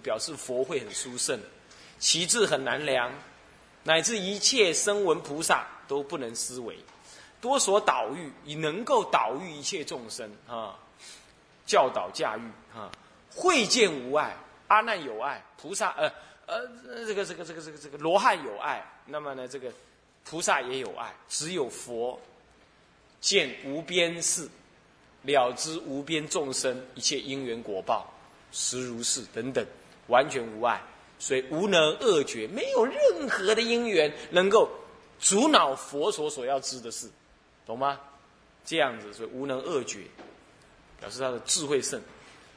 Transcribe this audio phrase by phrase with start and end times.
[0.00, 1.40] 表示佛会很殊胜，
[1.98, 3.12] 其智很难量，
[3.84, 6.76] 乃至一切声闻菩萨都不能思维，
[7.40, 10.78] 多所导育，以能够导育一切众生啊，
[11.66, 12.42] 教导驾驭
[12.74, 12.90] 啊，
[13.34, 14.36] 会见无碍，
[14.68, 16.12] 阿难有爱，菩萨呃
[16.46, 19.72] 呃这个这个这个这个这个罗汉有爱，那么呢这个
[20.24, 22.20] 菩萨也有爱，只有佛
[23.20, 24.48] 见无边事，
[25.22, 28.12] 了知无边众生一切因缘果报，
[28.52, 29.64] 实如是等等。
[30.10, 30.82] 完全无碍，
[31.18, 34.68] 所以无能恶绝，没有任何的因缘能够
[35.18, 37.08] 阻挠佛所所要知的事，
[37.64, 37.98] 懂吗？
[38.64, 40.00] 这样子，所以无能恶绝，
[41.00, 42.00] 表示他的智慧胜。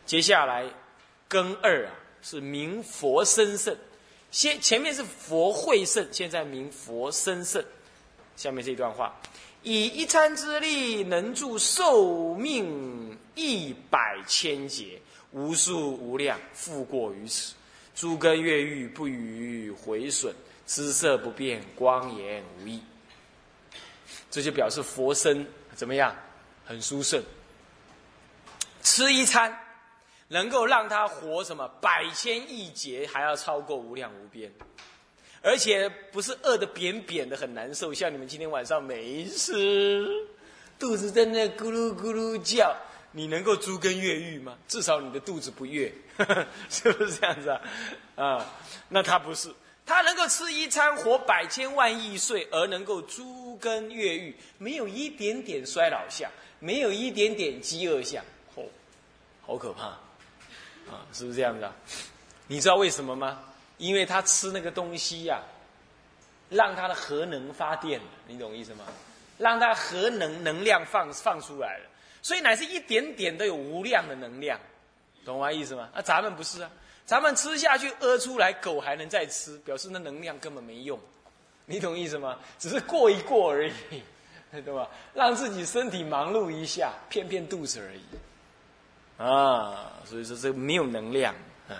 [0.05, 0.65] 接下来
[1.29, 3.75] 根二啊，是明佛身胜。
[4.31, 7.63] 先前面是佛慧胜，现在明佛身胜。
[8.35, 9.15] 下面这一段话：
[9.61, 14.99] 以一餐之力，能助寿命一百千劫。
[15.33, 17.53] 无数无量，复过于此。
[17.95, 20.31] 诸根越狱，不予毁损；
[20.65, 22.81] 姿色不变，光颜无异。
[24.31, 25.45] 这就表示佛身
[25.75, 26.15] 怎么样？
[26.65, 27.21] 很殊胜。
[28.81, 29.55] 吃一餐，
[30.27, 34.51] 能够让他活什么百千亿劫，还要超过无量无边，
[35.41, 37.93] 而且不是饿得扁扁的，很难受。
[37.93, 40.07] 像你们今天晚上没吃，
[40.79, 42.75] 肚子在那咕噜咕噜叫。
[43.15, 44.57] 你能够诸根越狱吗？
[44.67, 45.93] 至少你的肚子不越，
[46.69, 47.61] 是不是这样子啊？
[48.15, 48.45] 啊，
[48.89, 49.53] 那他不是，
[49.85, 58.23] 他能够吃一餐活百千万亿岁，而能够诸根越狱，没有一点点衰老相，没有一点点饥饿相，
[58.55, 58.63] 哦，
[59.45, 59.85] 好可怕，
[60.91, 61.73] 啊，是不是这样子啊？
[62.47, 63.43] 你知道为什么吗？
[63.77, 65.39] 因为他吃那个东西呀，
[66.49, 68.85] 让他的核能发电，你懂意思吗？
[69.37, 71.89] 让他核能能量放放出来了。
[72.23, 74.59] 所以乃是一点点都有无量的能量，
[75.25, 75.89] 懂我意思吗？
[75.93, 76.71] 啊，咱们不是啊，
[77.05, 80.97] 咱们吃下去屙出来，狗还能再吃，表示那能量根本没用，
[81.65, 82.39] 你懂意思吗？
[82.57, 84.01] 只是过一过而已，
[84.49, 84.89] 对吧？
[85.13, 88.01] 让自己身体忙碌一下，骗骗肚子而已，
[89.17, 91.35] 啊，所以说这没有能量，
[91.67, 91.75] 嗯，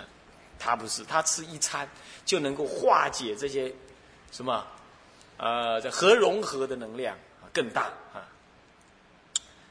[0.58, 1.88] 他不是，他吃一餐
[2.26, 3.72] 就能够化解这些
[4.30, 4.66] 什么，
[5.38, 7.16] 呃，这核融合的能量
[7.50, 8.28] 更大啊。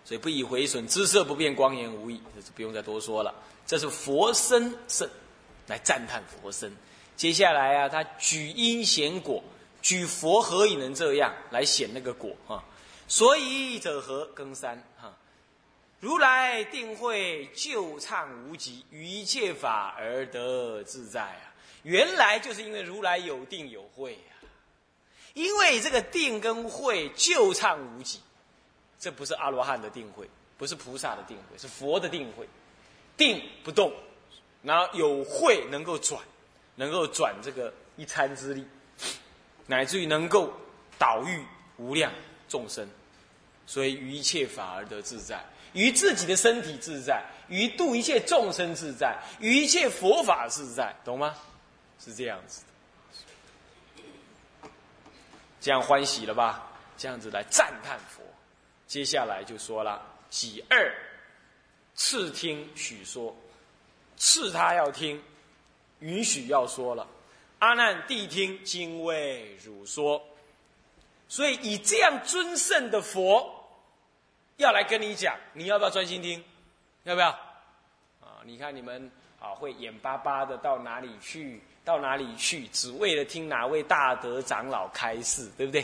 [0.05, 3.33] 所以不以毁损，姿色不变，光颜无异，这是不用再多说了。
[3.65, 5.09] 这是佛身胜，
[5.67, 6.75] 来赞叹佛身。
[7.15, 9.41] 接下来啊，他举因显果，
[9.81, 12.63] 举佛何以能这样来显那个果啊？
[13.07, 14.25] 所以者何？
[14.33, 15.15] 更三哈，
[15.99, 21.53] 如来定会救畅无极，于一切法而得自在啊！
[21.83, 24.43] 原来就是因为如来有定有慧啊，
[25.33, 28.19] 因为这个定跟慧救畅无极。
[29.03, 30.25] 这不是阿罗汉的定慧，
[30.57, 32.47] 不是菩萨的定慧，是佛的定慧。
[33.17, 33.91] 定不动，
[34.61, 36.23] 然后有慧能够转，
[36.75, 38.65] 能够转这个一餐之力，
[39.67, 40.53] 乃至于能够
[40.97, 41.43] 导育
[41.75, 42.13] 无量
[42.47, 42.87] 众生。
[43.67, 45.43] 所以于一切法而得自在，
[45.73, 51.35] 于自己的身体自在，于度一切众生自在，于一切佛法自在，懂吗？
[51.99, 52.61] 是这样子
[54.63, 54.69] 的，
[55.59, 56.71] 这样欢喜了吧？
[56.97, 58.22] 这样子来赞叹佛。
[58.93, 59.99] 接下来就说了，
[60.29, 60.95] 己二
[61.95, 63.35] 次听许说，
[64.17, 65.19] 次他要听，
[66.01, 67.07] 允许要说了。
[67.57, 70.23] 阿难谛听，今为汝说。
[71.27, 73.51] 所以以这样尊圣的佛，
[74.57, 76.43] 要来跟你讲，你要不要专心听？
[77.01, 77.29] 要不要？
[78.21, 79.09] 啊，你看你们
[79.39, 81.59] 啊，会眼巴巴的到哪里去？
[81.83, 82.67] 到哪里去？
[82.67, 85.83] 只为了听哪位大德长老开示，对不对？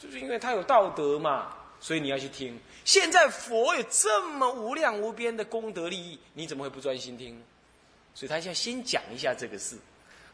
[0.00, 1.58] 就是因为他有道德嘛。
[1.84, 2.58] 所以你要去听。
[2.82, 7.38] 现在佛有这么无量无边的功德利益，你怎么会不专心听？
[8.14, 9.76] 所以他现在先讲一下这个事，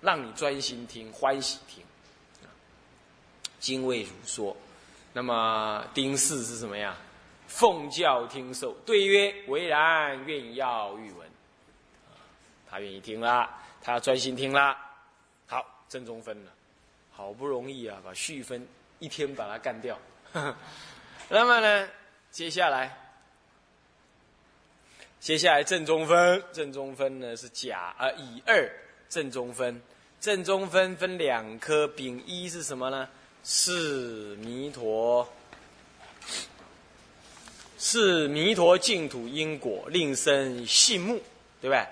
[0.01, 1.83] 让你专心听，欢喜听。
[3.59, 4.57] 精卫如说，
[5.13, 6.97] 那么丁氏是什么呀？
[7.49, 11.29] 奉教听受，对曰：唯然，愿要欲闻。
[12.71, 14.79] 他愿意听啦，他要专心听啦。
[15.49, 16.53] 好，正中分了，
[17.11, 18.65] 好不容易啊，把续分
[19.01, 19.99] 一天把它干掉。
[21.33, 21.89] 那么呢，
[22.33, 22.99] 接下来，
[25.21, 28.69] 接下来正中分，正中分呢是甲啊乙二
[29.09, 29.81] 正中分，
[30.21, 33.09] 正中分分两颗，丙一是什么呢？
[33.45, 35.33] 是弥陀，
[37.79, 41.23] 是弥陀净土因果，令生信目，
[41.61, 41.87] 对不对？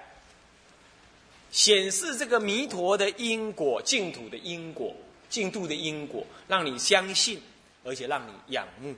[1.52, 4.92] 显示这个弥陀的因果，净土的因果，
[5.30, 7.40] 净土的因果，让你相信，
[7.84, 8.96] 而且让你仰慕。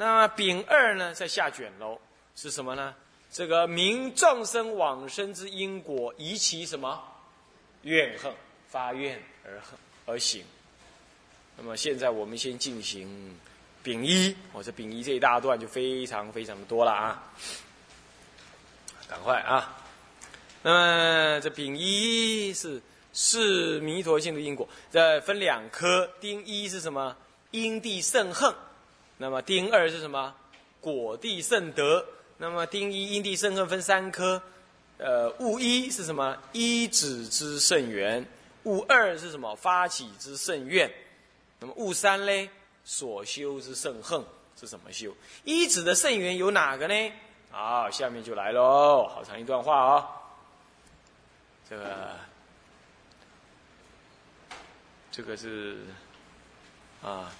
[0.00, 2.00] 那么丙二呢，在下卷喽，
[2.34, 2.94] 是什么呢？
[3.30, 6.98] 这个明众生往生之因果，以其什么
[7.82, 8.32] 怨恨
[8.66, 10.42] 发愿而恨而行。
[11.54, 13.38] 那么现在我们先进行
[13.82, 17.22] 丙一，我这丙一这一大段就非常非常的多了啊，
[19.06, 19.82] 赶快啊！
[20.62, 22.80] 那么这丙一是
[23.12, 27.14] 是弥陀性的因果，这分两科，丁一是什么？
[27.50, 28.50] 因地圣恨。
[29.20, 30.34] 那么丁二是什么？
[30.80, 32.06] 果地圣德。
[32.38, 34.42] 那么丁一因地圣恨分三科，
[34.96, 36.38] 呃，物一是什么？
[36.52, 38.26] 一止之圣缘。
[38.64, 39.54] 物二是什么？
[39.54, 40.90] 发起之圣愿。
[41.58, 42.48] 那么物三嘞？
[42.82, 44.24] 所修之圣恨
[44.58, 45.14] 是怎么修？
[45.44, 47.12] 一止的圣缘有哪个呢？
[47.50, 50.08] 好，下面就来喽，好长一段话哦。
[51.68, 52.10] 这个，
[55.12, 55.76] 这个是
[57.02, 57.30] 啊，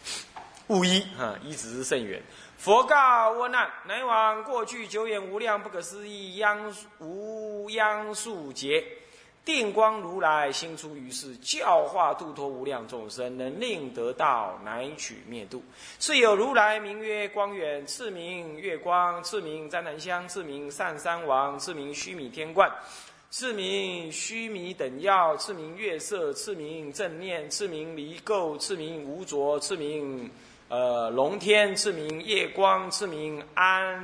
[0.70, 2.22] 物一啊，一止甚远。
[2.56, 8.84] 佛告阿难：乃往过去久远无量不可思议央无央数劫，
[9.44, 15.60] 定光如来心出于世，教化度脱无量众生，能令得道，乃取灭度。
[15.98, 22.70] 是有如来名曰光远，次名月光，次名旃檀香，次名善三王，次名须弥天冠，
[23.28, 30.30] 次名须弥等药，次名月色，次名正念，次名离垢，次名无着，次名。
[30.70, 34.00] 呃，龙天赐名夜光，赐名安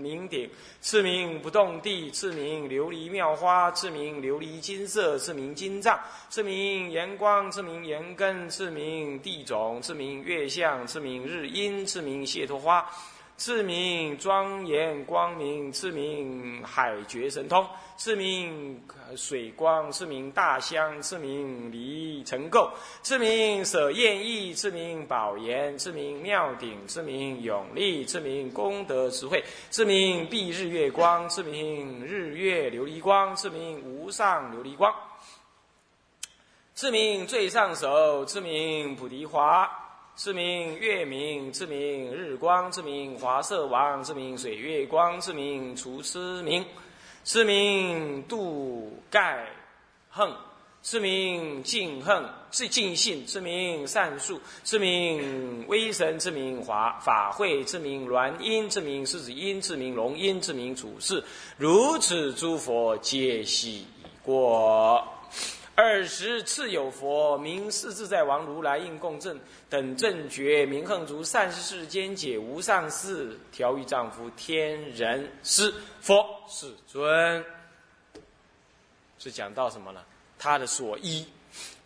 [0.00, 0.48] 明顶，
[0.80, 5.98] 赐名不动地，赐名琉璃妙花，赐名琉璃金色，赐名金藏，
[6.30, 12.88] 赐名炎光，赐名炎根，赐名地种，赐名月相，赐名日阴，赐名谢脱花。
[13.38, 17.64] 赐名庄严光明，赐名海觉神通，
[17.96, 18.82] 赐名
[19.16, 22.68] 水光，赐名大香，赐名离尘垢，
[23.00, 34.92] 赐名舍厌意，赐名宝岩，赐名妙顶，赐名永力，赐名功德智慧，赐名蔽日月光，赐名日月琉璃光，赐名无上琉璃光，
[36.74, 39.87] 赐名最上首，赐名菩提华。
[40.20, 46.66] 是名月明，是名日光，赐名华色王，赐名水月光，赐名除痴明，
[47.22, 49.46] 赐名度盖
[50.10, 50.28] 恨，
[50.82, 61.22] 是名净恨，是净信，是名善术，是名威神，赐名华法会，赐名鸾音，赐名狮子音，赐名龙音，赐名处世，
[61.56, 63.86] 如此诸佛皆悉
[64.24, 65.06] 过。
[65.80, 69.38] 二十次有佛名世自在王如来应供正
[69.70, 77.44] 等正觉名横足善世间解无上士调御丈夫天人师佛世尊，
[79.20, 80.04] 是讲到什么呢？
[80.36, 81.24] 他的所依，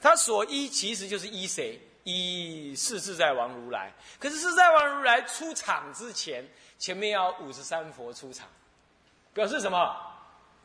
[0.00, 1.78] 他所依其实就是依谁？
[2.04, 3.92] 依世自在王如来。
[4.18, 6.42] 可是世在王如来出场之前，
[6.78, 8.48] 前面要五十三佛出场，
[9.34, 9.94] 表示什么？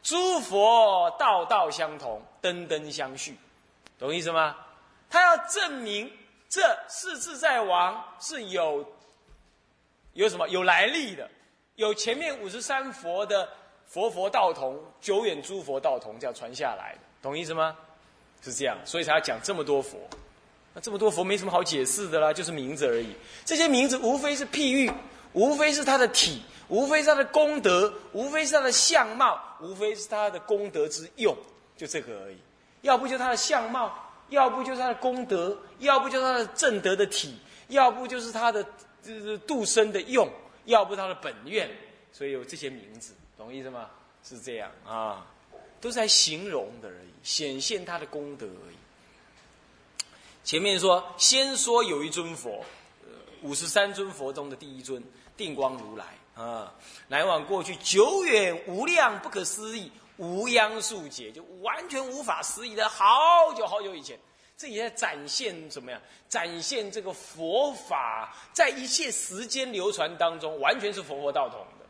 [0.03, 3.35] 诸佛道道相同，灯灯相续，
[3.99, 4.55] 懂意思吗？
[5.09, 6.11] 他要证明
[6.49, 8.85] 这四自在王是有
[10.13, 11.29] 有什么有来历的，
[11.75, 13.49] 有前面五十三佛的
[13.85, 17.75] 佛佛道同，久远诸佛道同，这样传下来的，懂意思吗？
[18.41, 19.97] 是这样，所以才要讲这么多佛。
[20.73, 23.15] 那这么多佛没什么好解释的啦，就是名字而已。
[23.44, 24.91] 这些名字无非是譬喻，
[25.33, 26.44] 无非是他的体。
[26.69, 31.35] 无非是他的功德，无非是他的相貌，无非是他的功德之用，
[31.75, 32.37] 就这个而已。
[32.81, 37.37] 要不就他的相貌，要不就是他的功德，要不就是他的正德的体，
[37.69, 38.63] 要不就是他的
[39.01, 40.30] 就是度生的用，
[40.65, 41.69] 要不他的本愿。
[42.11, 43.89] 所以有这些名字，懂意思吗？
[44.23, 45.25] 是这样啊，
[45.80, 48.75] 都是在形容的而已，显现他的功德而已。
[50.44, 52.63] 前面说，先说有一尊佛，
[53.42, 55.03] 五十三尊佛中的第一尊
[55.35, 56.06] 定光如来。
[56.37, 56.71] 啊，
[57.07, 63.07] 来往过去久远无量不可思议无央数劫，就完全无法思议的好
[63.56, 64.19] 久好久以前，
[64.56, 65.99] 这也在展现怎么样？
[66.29, 71.85] 展现这个佛法在一切时间流传当中，完全是佛佛道统的，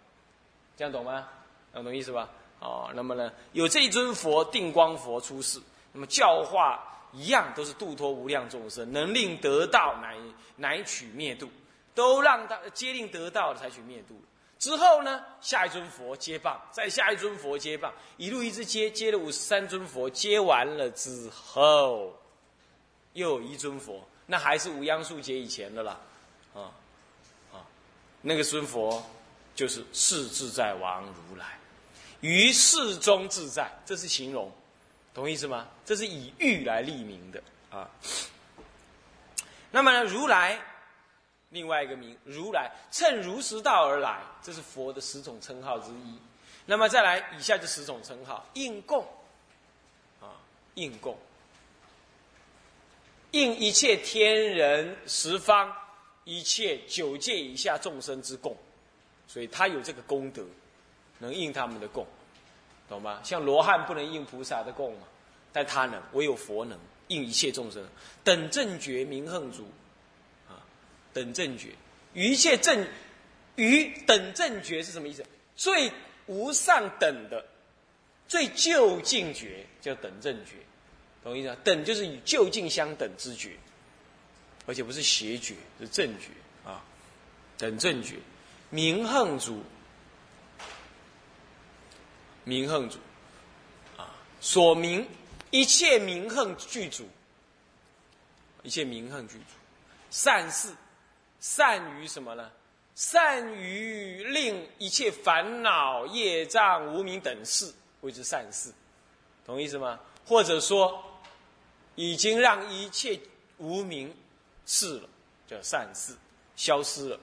[0.77, 1.27] 这样懂吗？
[1.74, 2.30] 能懂意思吧？
[2.60, 5.60] 哦，那么呢，有这一尊佛定光佛出世，
[5.92, 10.16] 那么教化一样都是度脱无量众生，能令得道，乃
[10.56, 11.50] 乃取灭度，
[11.94, 14.16] 都让他皆令得道才取灭度。
[14.60, 22.20] 之后呢，下一尊佛接棒，再下一尊佛接棒，一路一直接，接了五十三尊佛，接完了之后，
[23.14, 26.00] 又有一尊佛，那还是无央数劫以前的啦，
[26.56, 26.72] 啊
[27.54, 27.62] 啊，
[28.22, 29.04] 那个尊佛
[29.54, 31.60] 就是世自在王如来，
[32.22, 34.52] 于世中自在，这是形容，
[35.14, 35.68] 懂意思吗？
[35.86, 37.88] 这是以喻来立名的啊。
[39.70, 40.60] 那么呢，如来。
[41.50, 46.20] 另外一个名如来，乘如实道而来，这是佛的十种称号之一。
[46.66, 49.01] 那么再来，以下这十种称号：应供，
[50.20, 50.36] 啊，
[50.75, 51.18] 应供，
[53.32, 55.74] 应一切天人十方
[56.25, 58.54] 一切九界以下众生之供，
[59.30, 60.44] 所以他有这个功德，
[61.20, 62.06] 能应他们的供，
[62.89, 63.22] 懂吗？
[63.24, 65.08] 像罗汉不能应菩萨的供嘛，
[65.54, 66.77] 但他能，唯有佛能
[67.08, 67.88] 应一切众生。
[68.25, 69.66] 等正觉明恒足，
[71.18, 71.70] 等正觉，
[72.14, 72.88] 一切正，
[73.56, 75.26] 于等正觉是什么意思？
[75.56, 75.92] 最
[76.28, 77.44] 无上等的，
[78.28, 80.52] 最就近觉叫等正觉，
[81.24, 81.58] 懂意思啊？
[81.64, 83.58] 等就是与就近相等之觉，
[84.68, 86.28] 而且不是邪觉，是正觉。
[86.64, 86.84] 啊。
[87.58, 88.18] 等正觉，
[88.70, 89.64] 明恒主，
[92.44, 93.00] 明恒主，
[93.98, 95.08] 啊，所明
[95.50, 97.10] 一切明恒具足，
[98.62, 99.56] 一切明恒具足，
[100.12, 100.70] 善事，
[101.48, 102.51] 善于什么呢？
[102.94, 108.70] 善于令一切烦恼、业障、无名等事谓之善事，
[109.46, 109.98] 懂意思吗？
[110.25, 111.01] 或者说，
[111.96, 113.18] 已经让一切
[113.60, 114.13] 无名
[114.66, 115.10] 事了，
[115.48, 116.13] 叫善事，
[116.58, 117.18] 消失了。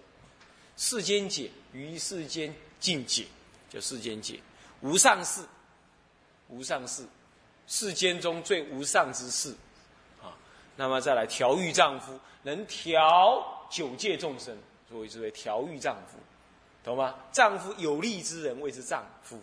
[0.78, 3.26] 世间解于世间尽解，
[3.69, 4.40] 叫世间解。
[4.81, 5.43] 无上事，
[6.49, 7.07] 无上事，
[7.66, 9.54] 世间中最无上之事
[10.23, 10.33] 啊。
[10.76, 14.57] 那么再来调御丈夫，能调九界众生。
[14.87, 16.19] 所谓之为调御丈夫，
[16.85, 17.16] 懂吗？
[17.33, 19.40] 丈夫有力之人谓之丈夫，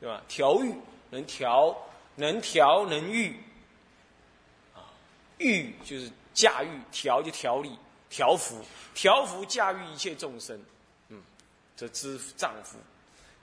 [0.00, 0.22] 对吧？
[0.26, 0.72] 调御
[1.10, 1.76] 能调，
[2.14, 3.36] 能调能御，
[4.74, 4.88] 啊，
[5.36, 7.76] 御就是驾驭，调就调理，
[8.08, 10.58] 调服，调服驾驭一切众生，
[11.08, 11.20] 嗯，
[11.76, 12.78] 这之丈夫，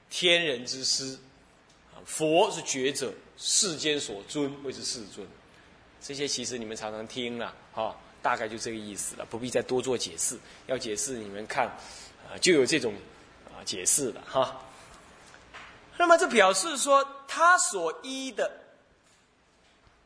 [0.09, 1.15] 天人之师，
[1.93, 5.27] 啊，佛是觉者，世间所尊谓之世尊，
[6.01, 7.95] 这些其实你们常常听了，哈。
[8.25, 10.35] 大概就这个意思了，不必再多做解释。
[10.65, 11.67] 要解释，你们看，
[12.27, 12.91] 啊，就有这种
[13.53, 14.59] 啊解释了哈。
[15.95, 18.51] 那么这表示说，他所依的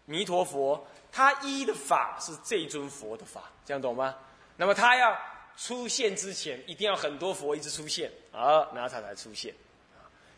[0.03, 4.13] 弥陀佛，他依的法是这尊佛的法，这样懂吗？
[4.57, 5.17] 那么他要
[5.55, 9.53] 出现之前，一定要很多佛一直出现啊，然后他才出现，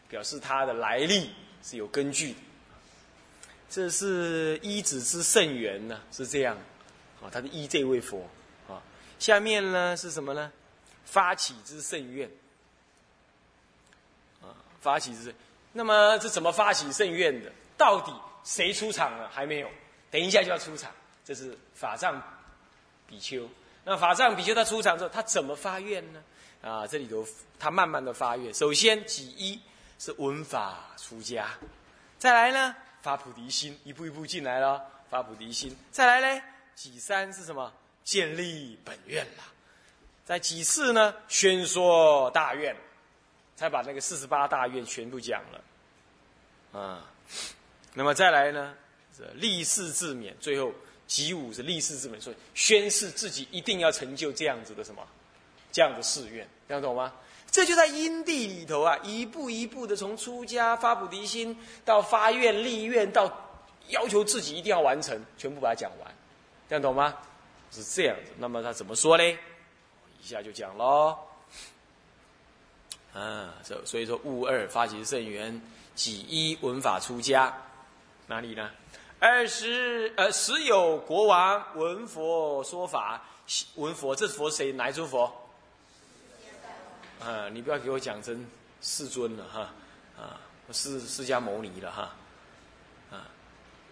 [0.07, 1.31] 表示他的来历
[1.63, 2.39] 是有根据的。
[3.71, 6.55] 这是依子之圣缘呢，是这样。
[7.23, 8.27] 啊，他是依这位佛
[8.67, 8.81] 啊。
[9.19, 10.51] 下面呢是什么呢？
[11.05, 12.29] 发起之圣愿
[14.41, 15.33] 啊，发起之。
[15.73, 17.51] 那么这怎么发起圣愿的？
[17.77, 18.13] 到底
[18.43, 19.29] 谁出场了？
[19.29, 19.69] 还没有，
[20.09, 20.91] 等一下就要出场。
[21.25, 22.21] 这是法藏
[23.07, 23.49] 比丘。
[23.83, 26.23] 那法藏比丘他出场之后，他怎么发愿呢？
[26.61, 27.25] 啊，这里头
[27.59, 28.53] 他慢慢的发愿。
[28.53, 29.59] 首先己一
[29.97, 31.47] 是闻法出家，
[32.19, 35.75] 再来呢发菩提心，一步一步进来了，发菩提心。
[35.91, 36.43] 再来呢？
[36.75, 37.71] 几三是什么？
[38.03, 39.43] 建立本愿了。
[40.25, 41.13] 在几次呢？
[41.27, 42.75] 宣说大愿，
[43.55, 46.79] 才把那个四十八大愿全部讲了。
[46.79, 47.11] 啊，
[47.93, 48.73] 那么再来呢？
[49.15, 50.33] 是立誓自勉。
[50.39, 50.73] 最后
[51.05, 55.05] 几五是立誓自勉，所以宣誓自己一定要成就这样子的什么？
[55.71, 57.13] 这样的誓愿，这样懂吗？
[57.49, 63.29] 这就在因地里头啊，一步一步的从出家发菩提心，到发愿立愿，到
[63.89, 66.10] 要求自己一定要完成，全部把它讲完。
[66.71, 67.13] 这样懂吗？
[67.69, 68.31] 是这样子。
[68.37, 69.23] 那么他怎么说呢？
[69.25, 71.17] 一下就讲喽。
[73.13, 75.61] 啊，这所以说悟二发起圣缘，
[75.95, 77.53] 己一闻法出家，
[78.25, 78.71] 哪里呢？
[79.19, 83.21] 二十呃，时有国王闻佛说法，
[83.75, 84.71] 闻佛，这佛谁？
[84.71, 85.29] 哪一尊佛？
[87.19, 88.47] 啊，你不要给我讲成
[88.81, 89.59] 世尊了哈，
[90.17, 90.39] 啊，
[90.71, 92.15] 释释迦牟尼了哈。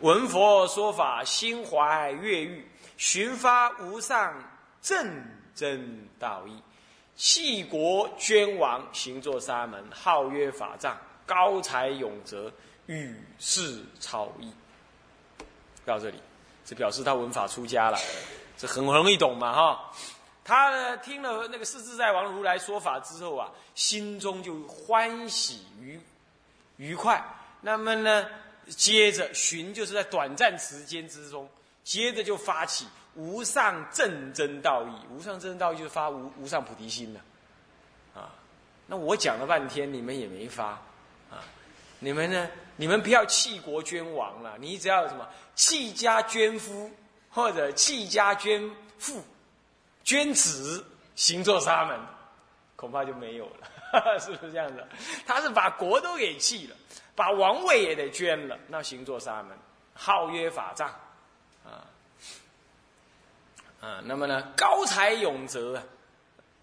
[0.01, 2.65] 闻佛说法，心怀悦欲，
[2.96, 4.34] 寻发无上
[4.82, 5.22] 正
[5.53, 6.63] 真道义，
[7.18, 12.50] 弃国捐王，行作沙门，号曰法藏，高才永泽，
[12.86, 14.50] 与世超逸。
[15.86, 16.22] 到这里，
[16.63, 17.98] 这表示他闻法出家了，
[18.58, 19.91] 这很容易懂嘛哈。
[20.46, 26.00] 他呢听了那个世自在王如来说法之后啊，心中就欢喜愉
[26.77, 27.22] 愉快。
[27.60, 28.25] 那么呢？
[28.70, 31.50] 接着寻就是在短暂时间之中，
[31.84, 34.94] 接着就发起无上正真道义。
[35.12, 37.22] 无上正真道义就是发无无上菩提心了，
[38.16, 38.30] 啊，
[38.88, 40.68] 那我讲了半天，你们也没发，
[41.30, 41.44] 啊，
[42.00, 42.50] 你们呢？
[42.78, 46.90] 你们不要弃国捐王了，你只要什么弃家捐夫
[47.30, 49.22] 或者弃家捐父、
[50.06, 52.00] 捐子，行作沙门，
[52.78, 53.68] 恐怕就没有了，
[54.18, 54.88] 是不是这样的？
[55.26, 56.76] 他是把国都给弃了。
[57.20, 59.58] 把王位也得捐了，那行作沙门，
[59.94, 60.88] 号曰法藏，
[61.66, 61.84] 啊，
[63.82, 65.84] 啊，那么呢，高才永泽，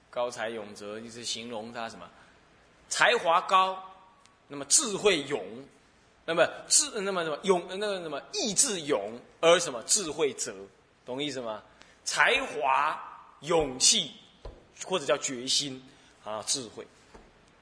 [0.09, 2.09] 高才永泽就是形容他什么，
[2.89, 3.79] 才华高，
[4.49, 5.45] 那么智慧勇，
[6.25, 10.55] 那么智那么什么勇那个什么意志勇而什么智慧泽，
[11.05, 11.63] 懂意思吗？
[12.03, 12.99] 才华、
[13.41, 14.11] 勇气，
[14.87, 15.87] 或者叫决心
[16.25, 16.87] 啊，智慧。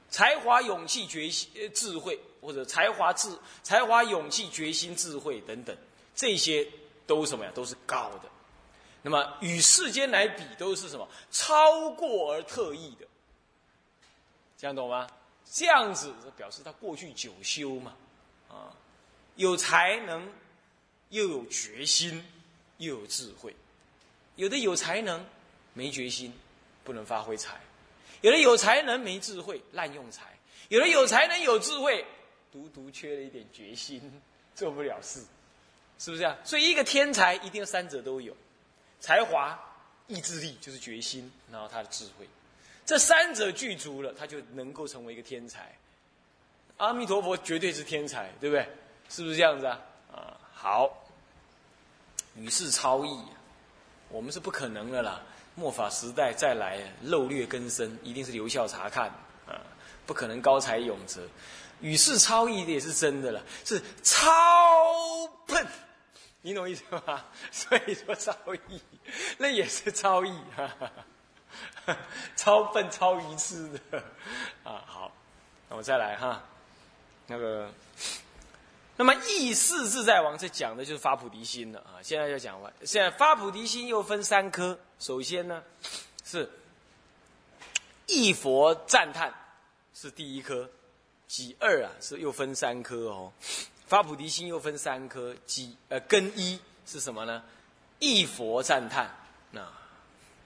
[0.09, 5.75] 才华、勇气、决心、智慧，或者才华、智、才华、勇气、决心、智慧等等，
[6.15, 6.65] 这些
[7.07, 7.51] 都什么呀？
[7.55, 8.29] 都是高的。
[9.01, 11.07] 那么与世间来比，都是什么？
[11.31, 13.07] 超过而特异的。
[14.57, 15.07] 这样懂吗？
[15.51, 17.95] 这样子表示他过去久修嘛，
[18.49, 18.73] 啊，
[19.35, 20.31] 有才能，
[21.09, 22.23] 又有决心，
[22.77, 23.55] 又有智慧。
[24.35, 25.25] 有的有才能，
[25.73, 26.33] 没决心，
[26.83, 27.59] 不能发挥才。
[28.21, 30.23] 有的有才能没智慧，滥用才；
[30.69, 32.03] 有的有才能有智慧，
[32.55, 34.01] 独独缺了一点决心，
[34.55, 35.21] 做不了事，
[35.99, 36.37] 是不是啊？
[36.45, 38.33] 所以一个天才一定三者都有：
[39.01, 39.59] 才华、
[40.07, 42.25] 意志力就是决心，然后他的智慧，
[42.85, 45.75] 这三者具足了，他就能够成为一个天才。
[46.77, 48.65] 阿弥陀佛绝对是天才，对不对？
[49.09, 49.81] 是不是这样子啊？
[50.13, 51.05] 啊，好，
[52.37, 53.19] 与世超异，
[54.07, 55.21] 我们是不可能的啦。
[55.55, 59.07] 末法时代再来，漏略根深，一定是留校察看
[59.47, 59.59] 啊！
[60.05, 61.25] 不可能高才永泽，
[61.81, 64.31] 与世超异的也是真的了，是超
[65.45, 65.65] 笨，
[66.41, 67.25] 你懂意思吗？
[67.51, 68.33] 所以说超
[68.67, 68.81] 异，
[69.37, 70.37] 那也是超异，
[72.35, 74.03] 超笨、超愚痴的
[74.63, 74.83] 啊！
[74.85, 75.11] 好，
[75.69, 76.43] 那我再来哈，
[77.27, 77.69] 那个。
[78.97, 81.99] 那么意识自在王这讲的就是发菩提心了啊！
[82.01, 84.79] 现在要讲完，现在发菩提心又分三科。
[84.99, 85.61] 首先呢，
[86.23, 86.49] 是
[88.07, 89.33] 一佛赞叹
[89.93, 90.69] 是第一科，
[91.27, 93.31] 己二啊是又分三科哦。
[93.87, 97.43] 发菩提心又分三科，己呃根一是什么呢？
[97.99, 99.09] 意佛赞叹
[99.51, 99.61] 那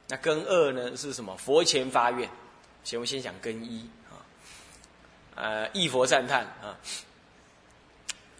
[0.07, 1.35] 那根二呢是什么？
[1.37, 2.29] 佛前发愿。
[2.83, 4.19] 先我先讲根一啊，
[5.35, 6.77] 呃意佛赞叹啊。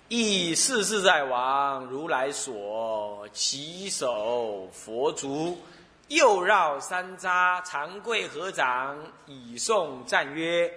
[0.10, 5.62] 亦世世在王如来所，起手佛足，
[6.08, 8.98] 右绕三匝，长跪合掌，
[9.28, 10.74] 以颂赞曰：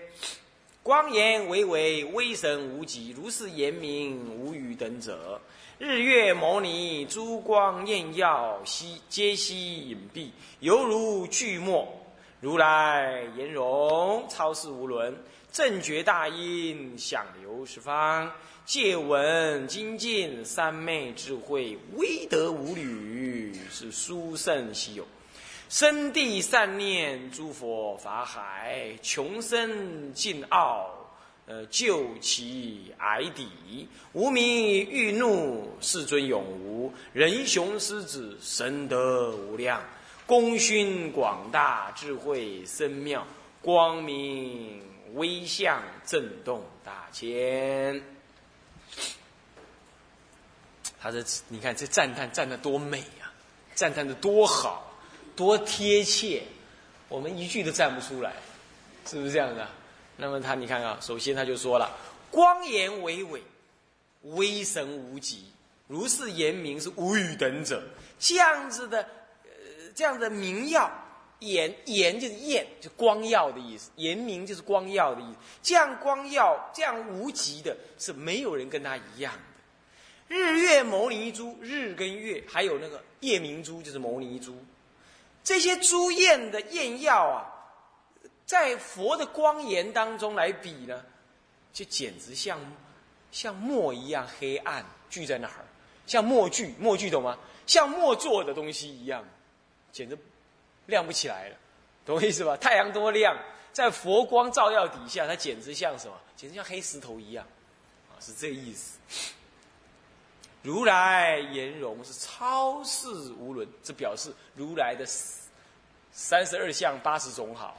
[0.84, 5.40] 光颜巍巍，威神无极，如是言明，无与等者。
[5.78, 11.86] 日月摩尼，珠光艳耀，悉皆悉隐蔽，犹如巨墨。
[12.40, 15.16] 如来颜容超世无伦，
[15.52, 18.28] 正觉大音响流十方。
[18.64, 25.06] 借闻精进三昧智慧，威德无侣，是殊胜稀有。
[25.72, 30.86] 生地善念诸佛法海，穷生尽奥，
[31.46, 33.88] 呃，救其矮底。
[34.12, 34.44] 无名
[34.90, 36.92] 欲怒，世尊永无。
[37.14, 39.82] 人雄狮子，神德无量。
[40.26, 43.26] 功勋广大，智慧深妙，
[43.62, 44.82] 光明
[45.14, 47.98] 威相，震动大千。
[51.00, 53.32] 他这，你看这赞叹赞的多美呀，
[53.74, 54.91] 赞叹的多好，
[55.34, 56.42] 多贴切，
[57.08, 58.34] 我们一句都站不出来，
[59.06, 59.68] 是不是这样的？
[60.16, 61.90] 那么他，你看啊，首先他就说了
[62.30, 63.42] ：“光颜巍巍，
[64.22, 65.46] 威神无极，
[65.88, 67.82] 如是言明是无与等者。”
[68.20, 68.98] 这样子的，
[69.44, 70.88] 呃，这样的明耀，
[71.40, 75.38] 言言就是艳，就光耀的意思；言明就是光耀的意思。
[75.62, 79.40] 这样光耀，这样无极的，是没有人跟他一样的。
[80.28, 84.56] 日月牟尼珠，日跟月，还有那个夜明珠，就是牟尼珠。
[85.44, 87.46] 这些珠焰的焰耀啊，
[88.46, 91.04] 在佛的光颜当中来比呢，
[91.72, 92.58] 就简直像
[93.30, 95.64] 像墨一样黑暗，聚在那儿，
[96.06, 97.38] 像墨具，墨具懂吗？
[97.66, 99.24] 像墨做的东西一样，
[99.90, 100.16] 简直
[100.86, 101.56] 亮不起来了，
[102.04, 102.56] 懂我意思吧？
[102.56, 103.36] 太阳多亮，
[103.72, 106.14] 在佛光照耀底下，它简直像什么？
[106.36, 107.46] 简直像黑石头一样，
[108.10, 108.98] 啊，是这意思。
[110.62, 115.04] 如来颜容是超世无伦，这表示如来的
[116.12, 117.76] 三十二相八十种好。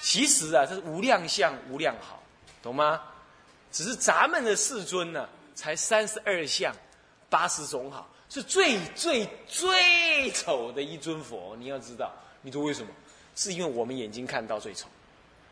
[0.00, 2.22] 其实啊，这是无量相无量好，
[2.62, 3.02] 懂吗？
[3.72, 6.72] 只是咱们的世尊呢，才三十二相
[7.28, 11.56] 八十种好，是最最最丑的一尊佛。
[11.56, 12.92] 你要知道，你说为什么？
[13.34, 14.86] 是因为我们眼睛看到最丑，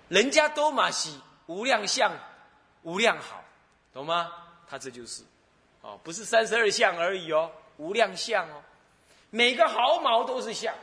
[0.08, 2.12] 人家都马西无量相
[2.82, 3.42] 无量好，
[3.92, 4.30] 懂吗？
[4.68, 5.22] 他这就是。
[5.84, 8.62] 哦，不是三十二相而已哦，无量相哦，
[9.28, 10.74] 每个毫毛都是相，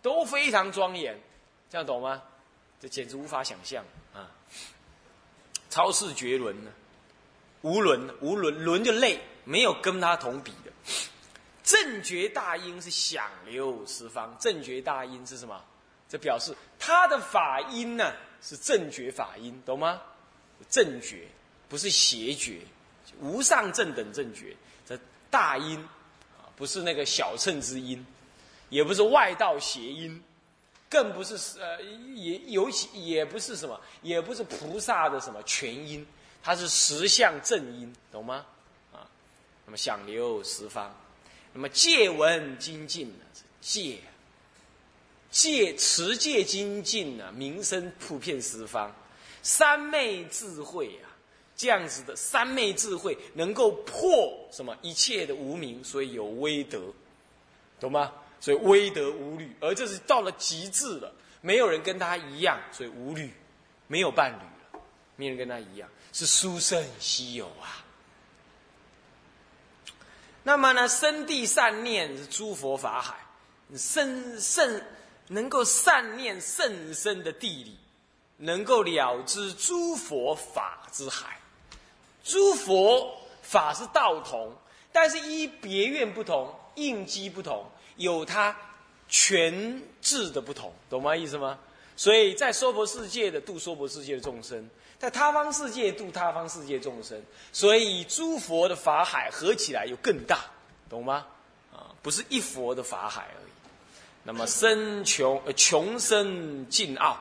[0.00, 1.20] 都非常庄严，
[1.68, 2.22] 这样懂吗？
[2.80, 4.30] 这简直无法想象啊！
[5.68, 6.70] 超世绝伦呢，
[7.60, 10.72] 无伦无伦伦就累，没有跟他同比的。
[11.62, 15.62] 正觉大音是响流十方，正觉大音是什么？
[16.08, 20.00] 这表示他的法音呢是正觉法音，懂吗？
[20.70, 21.26] 正觉
[21.68, 22.60] 不是邪觉，
[23.20, 24.98] 无上正等正觉，这
[25.30, 25.78] 大音
[26.38, 28.04] 啊，不是那个小乘之音，
[28.68, 30.22] 也不是外道邪音，
[30.88, 31.82] 更不是呃，
[32.14, 36.06] 也尤其也不是什么，也不是菩萨的什么全音，
[36.42, 38.46] 它是实相正音，懂吗？
[38.92, 39.08] 啊，
[39.64, 40.94] 那么想流十方，
[41.52, 43.24] 那么戒闻精进呢？
[43.60, 43.98] 戒
[45.28, 47.32] 戒持戒精进呢？
[47.32, 48.94] 名声普遍十方，
[49.42, 51.10] 三昧智慧啊，
[51.56, 56.80] 这样子的三昧智慧能够破什么一切的无明，所以有威德，
[57.80, 58.12] 懂吗？
[58.38, 63.32] 所以威德无虑，而这是到了极致了，没有人跟他一样，所以无虑，
[63.86, 64.36] 没有伴侣
[64.76, 64.80] 了，
[65.16, 67.82] 没人跟他一样，是殊胜稀有啊。
[70.42, 73.16] 那么呢，生地善念是诸佛法海，
[73.74, 74.82] 生圣
[75.28, 77.78] 能够善念甚深的地理，
[78.36, 81.40] 能够了知诸佛法之海。
[82.26, 84.52] 诸佛法是道同，
[84.90, 87.64] 但是依别院不同，应机不同。
[87.96, 88.54] 有它
[89.08, 91.14] 全智的不同，懂吗？
[91.14, 91.56] 意思吗？
[91.96, 100.40] 所以在娑婆世界的度娑婆世界的众生，在他方世界度他方世界众生，所以诸佛的法海合起来又更大，
[100.90, 101.26] 懂吗？
[101.72, 103.52] 啊，不是一佛的法海而已。
[104.24, 107.16] 那么深穷呃穷深尽奥，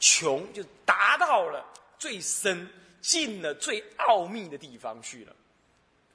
[0.00, 1.64] 穷就达到了
[1.98, 2.68] 最深，
[3.02, 5.36] 进了最奥秘的地方去了，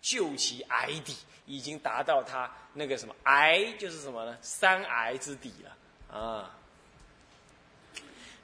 [0.01, 1.15] 救其矮底。
[1.49, 4.37] 已经达到他那个什么癌，就是什么呢？
[4.41, 6.53] 三癌之底了啊。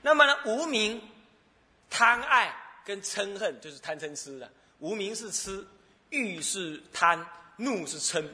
[0.01, 1.01] 那么呢，无名、
[1.89, 4.49] 贪爱跟嗔恨，就是贪嗔痴的。
[4.79, 5.67] 无名是痴，
[6.11, 7.27] 欲是贪，
[7.57, 8.25] 怒是嗔。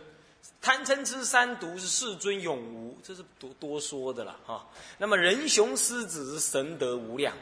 [0.61, 4.67] 贪嗔痴三毒是世尊永无，这是多多说的了哈。
[4.99, 7.35] 那么人雄狮子是神德无量，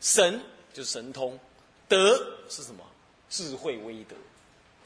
[0.00, 0.40] 神
[0.72, 1.36] 就神通，
[1.92, 2.18] 德。
[2.48, 2.84] 是什么？
[3.28, 4.16] 智慧威德，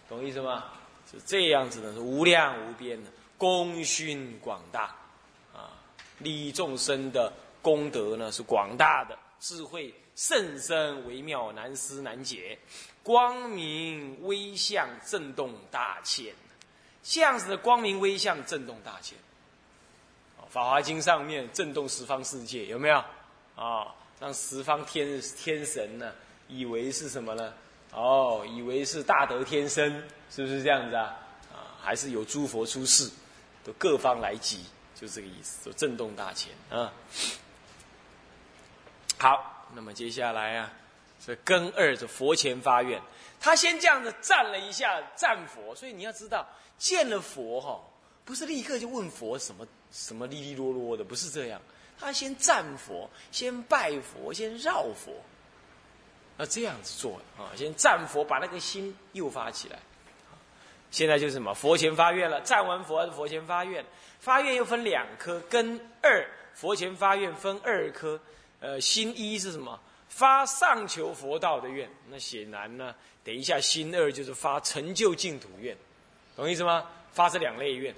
[0.08, 0.64] 懂意思吗？
[1.10, 4.94] 是这样子的，是无量无边的功勋广大，
[5.52, 5.70] 啊，
[6.18, 12.56] 利益众生的功德呢是广大的，智慧甚深微妙难思难解，
[13.02, 16.32] 光明微相震动大千，
[17.02, 19.18] 这样子的光明微相震动大千，
[20.48, 23.02] 《法华经》上面震动十方世界有没有？
[23.56, 26.12] 啊，让十方天天神呢
[26.48, 27.52] 以为是什么呢？
[27.92, 31.16] 哦，以为是大德天生，是不是这样子啊？
[31.50, 33.10] 啊，还是有诸佛出世，
[33.64, 36.92] 都各方来集，就这个意思，就震动大千啊。
[39.18, 40.72] 好，那么接下来啊，
[41.24, 43.00] 这根二的佛前发愿，
[43.40, 45.74] 他先这样子站了一下，赞佛。
[45.74, 47.80] 所以你要知道，见了佛哈，
[48.26, 51.62] 不是立刻就问佛什么什么哩哩啰啰的，不是这样。
[51.98, 55.14] 他先赞佛，先拜佛，先绕佛。
[56.36, 59.78] 那这样子做啊，先赞佛，把那个心诱发起来。
[60.90, 61.52] 现在就是什么？
[61.52, 63.84] 佛前发愿了，赞完佛还是佛前发愿？
[64.20, 66.26] 发愿又分两颗，跟二。
[66.54, 68.18] 佛前发愿分二颗，
[68.60, 69.78] 呃，心一是什么？
[70.08, 71.90] 发上求佛道的愿。
[72.08, 75.76] 那显然呢，等一下心二就是发成就净土愿，
[76.34, 76.86] 懂意思吗？
[77.12, 77.94] 发这两类愿。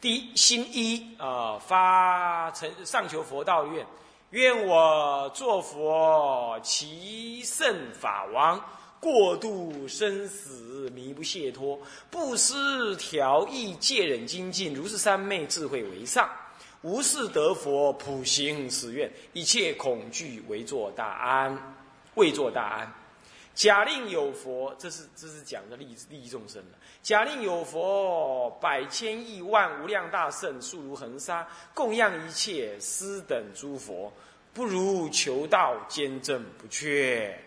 [0.00, 3.86] 第一，心一啊，发成上求佛道愿。
[4.30, 8.64] 愿我作佛，其圣法王，
[9.00, 11.76] 过度生死，弥不解脱，
[12.12, 16.30] 不思调意，戒忍精进，如是三昧智慧为上，
[16.82, 21.74] 无事得佛，普行此愿，一切恐惧为作大安，
[22.14, 22.99] 为作大安。
[23.60, 26.78] 假令有佛，这是这是讲的利利益众生了。
[27.02, 34.10] 假令有佛，百千亿万无量大圣，数如恒沙，供养一切师等诸佛，
[34.54, 37.38] 不如求道坚正不缺。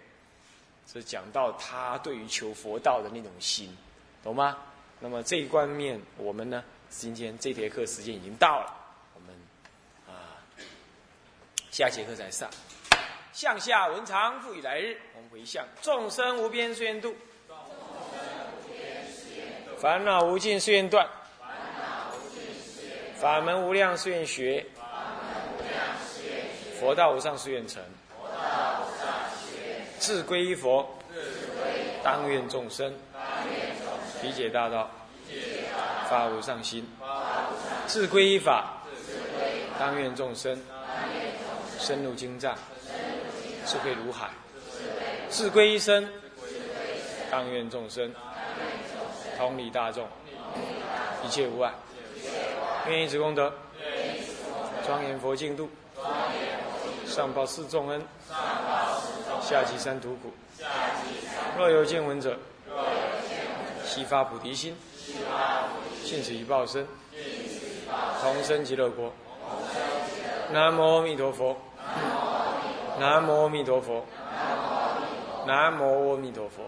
[0.85, 3.75] 这讲到他对于求佛道的那种心，
[4.23, 4.55] 懂吗？
[4.99, 8.71] 那么这一方面，我们呢，今天这节课时间已经到了，
[9.15, 9.35] 我们
[10.07, 10.37] 啊，
[11.71, 12.47] 下节课再上。
[13.33, 15.65] 向下文长复以来日，我们回向。
[15.81, 17.15] 众生无边誓愿度，
[19.79, 21.07] 烦恼无尽誓愿断，
[23.15, 24.63] 法门无量誓愿学，
[26.79, 27.81] 佛道无上誓愿成，
[29.97, 30.87] 自归依佛，
[32.03, 32.93] 当愿众生。
[34.21, 34.89] 理解大道，
[36.07, 36.87] 发无上心，
[37.87, 38.77] 自归依法，
[39.79, 40.55] 当愿众生。
[41.79, 42.57] 深入经藏。
[43.65, 44.29] 智慧如海，
[45.29, 46.07] 智归一生，
[47.31, 48.13] 当愿众生。
[49.35, 50.07] 同理大众，
[51.25, 51.73] 一切无碍，
[52.87, 53.51] 愿以此功德，
[54.85, 55.67] 庄严佛净土，
[57.07, 58.01] 上报四重恩，
[59.41, 60.31] 下济三途苦。
[61.57, 62.37] 若有见闻者，
[63.83, 64.77] 悉发菩提心，
[66.05, 66.87] 尽此一报身，
[68.21, 69.11] 同生极乐国。
[70.51, 71.57] 南无阿弥陀佛。
[72.99, 74.05] 南无阿弥陀佛。
[75.45, 76.63] 南无阿弥陀佛。